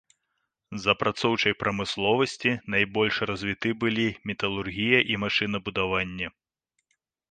З 0.85 0.95
апрацоўчай 0.95 1.53
прамысловасць 1.65 2.47
найбольш 2.77 3.15
развіты 3.33 3.69
былі 3.85 4.07
металургія 4.33 4.99
і 5.15 5.25
машынабудаванне. 5.29 6.27